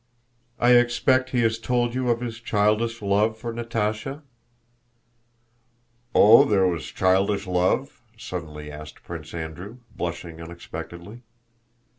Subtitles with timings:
[0.59, 4.23] "I expect he has told you of his childish love for Natásha?"
[6.15, 11.21] "Oh, there was childish love?" suddenly asked Prince Andrew, blushing unexpectedly.